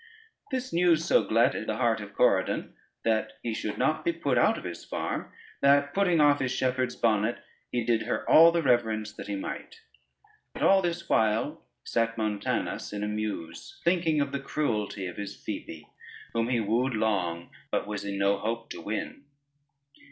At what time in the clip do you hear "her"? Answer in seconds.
8.07-8.27